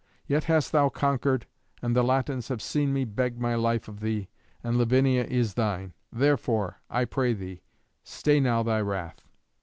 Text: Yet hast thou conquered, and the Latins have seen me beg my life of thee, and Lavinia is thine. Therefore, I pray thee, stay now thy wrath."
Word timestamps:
Yet 0.25 0.45
hast 0.45 0.71
thou 0.71 0.89
conquered, 0.89 1.45
and 1.79 1.95
the 1.95 2.03
Latins 2.03 2.47
have 2.47 2.59
seen 2.59 2.91
me 2.91 3.05
beg 3.05 3.39
my 3.39 3.53
life 3.53 3.87
of 3.87 3.99
thee, 3.99 4.29
and 4.63 4.75
Lavinia 4.75 5.25
is 5.25 5.53
thine. 5.53 5.93
Therefore, 6.11 6.81
I 6.89 7.05
pray 7.05 7.33
thee, 7.33 7.61
stay 8.03 8.39
now 8.39 8.63
thy 8.63 8.81
wrath." 8.81 9.21